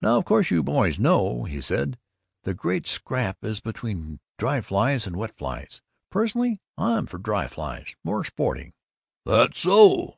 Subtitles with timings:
[0.00, 1.98] "Now, of course, you boys know," he said,
[2.44, 5.82] "the great scrap is between dry flies and wet flies.
[6.08, 7.94] Personally, I'm for dry flies.
[8.02, 8.72] More sporting."
[9.26, 10.08] "That's so.